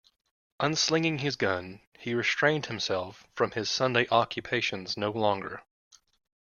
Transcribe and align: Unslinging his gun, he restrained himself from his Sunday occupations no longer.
Unslinging 0.59 1.19
his 1.19 1.35
gun, 1.35 1.79
he 1.99 2.15
restrained 2.15 2.65
himself 2.65 3.27
from 3.35 3.51
his 3.51 3.69
Sunday 3.69 4.07
occupations 4.09 4.97
no 4.97 5.11
longer. 5.11 5.61